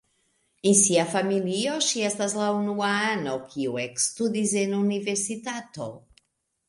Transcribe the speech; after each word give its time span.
En 0.69 0.77
sia 0.77 1.03
familio 1.11 1.75
ŝi 1.89 2.01
estas 2.07 2.33
la 2.39 2.47
unua 2.61 2.89
ano, 3.11 3.35
kiu 3.51 3.77
ekstudis 3.85 4.57
en 4.63 4.75
universitato. 4.83 5.91